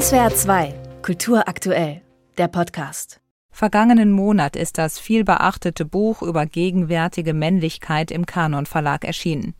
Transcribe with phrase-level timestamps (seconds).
[0.00, 2.02] SWR 2, Kultur aktuell,
[2.36, 3.20] der Podcast.
[3.52, 9.54] Vergangenen Monat ist das vielbeachtete Buch über gegenwärtige Männlichkeit im Kanon Verlag erschienen.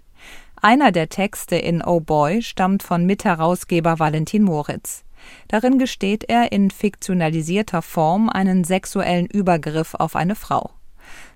[0.61, 5.05] Einer der Texte in Oh Boy stammt von Mitherausgeber Valentin Moritz.
[5.47, 10.71] Darin gesteht er in fiktionalisierter Form einen sexuellen Übergriff auf eine Frau.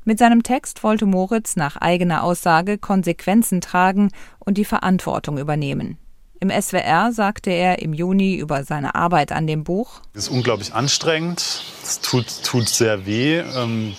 [0.03, 4.11] Mit seinem Text wollte Moritz nach eigener Aussage Konsequenzen tragen
[4.41, 5.99] und die Verantwortung übernehmen.
[6.41, 10.01] Im SWR sagte er im Juni über seine Arbeit an dem Buch.
[10.15, 11.63] Es ist unglaublich anstrengend.
[11.83, 13.39] Es tut, tut sehr weh.
[13.39, 13.97] Ähm,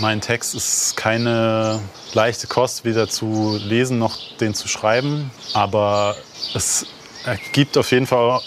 [0.00, 1.80] mein Text ist keine
[2.14, 5.30] leichte Kost, weder zu lesen noch den zu schreiben.
[5.52, 6.16] Aber
[6.54, 6.86] es
[7.26, 8.40] ergibt auf jeden Fall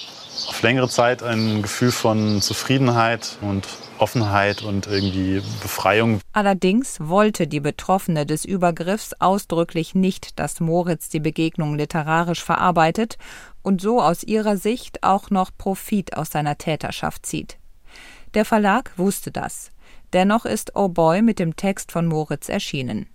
[0.47, 3.67] auf längere Zeit ein Gefühl von Zufriedenheit und
[3.99, 6.21] Offenheit und irgendwie Befreiung.
[6.33, 13.17] Allerdings wollte die Betroffene des Übergriffs ausdrücklich nicht, dass Moritz die Begegnung literarisch verarbeitet
[13.61, 17.57] und so aus ihrer Sicht auch noch Profit aus seiner Täterschaft zieht.
[18.33, 19.71] Der Verlag wusste das.
[20.13, 23.07] Dennoch ist Oh Boy mit dem Text von Moritz erschienen.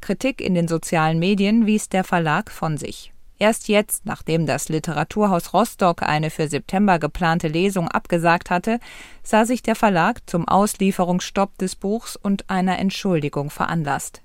[0.00, 3.12] Kritik in den sozialen Medien wies der Verlag von sich.
[3.38, 8.80] Erst jetzt, nachdem das Literaturhaus Rostock eine für September geplante Lesung abgesagt hatte,
[9.22, 14.22] sah sich der Verlag zum Auslieferungsstopp des Buchs und einer Entschuldigung veranlasst.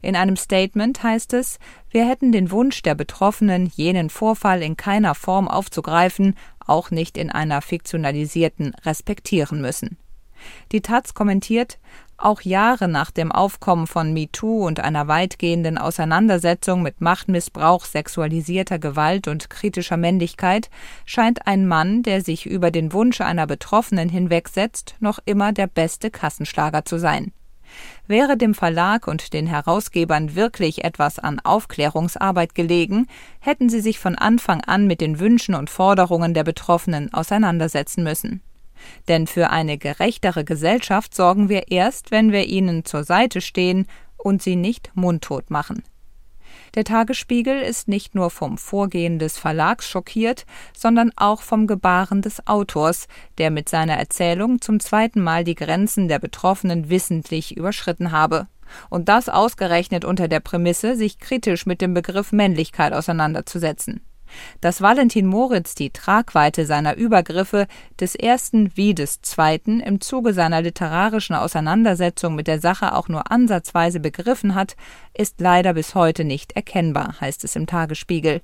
[0.00, 1.58] In einem Statement heißt es,
[1.90, 7.30] wir hätten den Wunsch der Betroffenen, jenen Vorfall in keiner Form aufzugreifen, auch nicht in
[7.30, 9.98] einer fiktionalisierten, respektieren müssen.
[10.70, 11.78] Die Taz kommentiert,
[12.24, 19.28] auch Jahre nach dem Aufkommen von MeToo und einer weitgehenden Auseinandersetzung mit Machtmissbrauch, sexualisierter Gewalt
[19.28, 20.70] und kritischer Männlichkeit
[21.04, 26.10] scheint ein Mann, der sich über den Wunsch einer Betroffenen hinwegsetzt, noch immer der beste
[26.10, 27.32] Kassenschlager zu sein.
[28.06, 33.06] Wäre dem Verlag und den Herausgebern wirklich etwas an Aufklärungsarbeit gelegen,
[33.40, 38.42] hätten sie sich von Anfang an mit den Wünschen und Forderungen der Betroffenen auseinandersetzen müssen.
[39.08, 43.86] Denn für eine gerechtere Gesellschaft sorgen wir erst, wenn wir ihnen zur Seite stehen
[44.16, 45.82] und sie nicht mundtot machen.
[46.74, 52.46] Der Tagesspiegel ist nicht nur vom Vorgehen des Verlags schockiert, sondern auch vom Gebaren des
[52.46, 58.46] Autors, der mit seiner Erzählung zum zweiten Mal die Grenzen der Betroffenen wissentlich überschritten habe.
[58.88, 64.00] Und das ausgerechnet unter der Prämisse, sich kritisch mit dem Begriff Männlichkeit auseinanderzusetzen.
[64.60, 67.66] Dass Valentin Moritz die Tragweite seiner Übergriffe
[68.00, 73.30] des ersten wie des zweiten im Zuge seiner literarischen Auseinandersetzung mit der Sache auch nur
[73.30, 74.76] ansatzweise begriffen hat,
[75.14, 78.40] ist leider bis heute nicht erkennbar, heißt es im Tagesspiegel.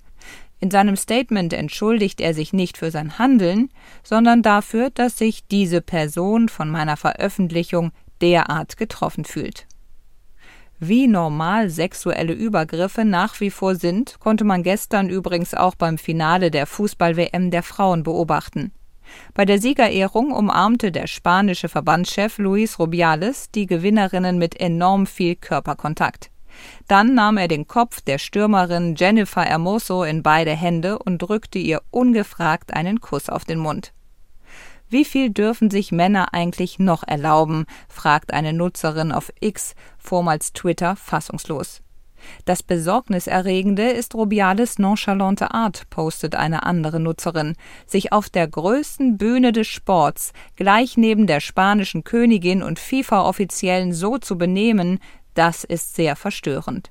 [0.61, 3.71] In seinem Statement entschuldigt er sich nicht für sein Handeln,
[4.03, 9.68] sondern dafür, dass sich diese Person von meiner Veröffentlichung derart getroffen fühlt.
[10.81, 16.53] Wie normal sexuelle Übergriffe nach wie vor sind, konnte man gestern übrigens auch beim Finale
[16.53, 18.71] der Fußball-WM der Frauen beobachten.
[19.35, 26.31] Bei der Siegerehrung umarmte der spanische Verbandschef Luis Rubiales die Gewinnerinnen mit enorm viel Körperkontakt.
[26.87, 31.83] Dann nahm er den Kopf der Stürmerin Jennifer Hermoso in beide Hände und drückte ihr
[31.91, 33.93] ungefragt einen Kuss auf den Mund.
[34.91, 37.67] Wie viel dürfen sich Männer eigentlich noch erlauben?
[37.89, 41.83] fragt eine Nutzerin auf X, vormals Twitter, fassungslos.
[42.47, 47.55] Das Besorgniserregende ist Rubiales nonchalante Art, postet eine andere Nutzerin,
[47.87, 54.19] sich auf der größten Bühne des Sports, gleich neben der spanischen Königin und FIFA-Offiziellen so
[54.19, 54.99] zu benehmen,
[55.35, 56.91] das ist sehr verstörend.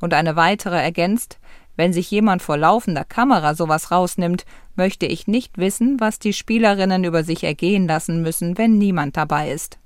[0.00, 1.38] Und eine weitere ergänzt,
[1.76, 4.44] wenn sich jemand vor laufender Kamera sowas rausnimmt,
[4.76, 9.50] möchte ich nicht wissen, was die Spielerinnen über sich ergehen lassen müssen, wenn niemand dabei
[9.50, 9.78] ist.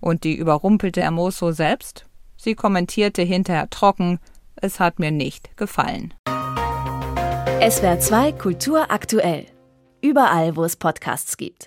[0.00, 2.06] Und die überrumpelte Hermoso selbst?
[2.36, 4.18] Sie kommentierte hinterher trocken,
[4.56, 6.14] es hat mir nicht gefallen.
[7.60, 9.46] SWR 2 Kultur aktuell.
[10.00, 11.58] Überall, wo es Podcasts gibt.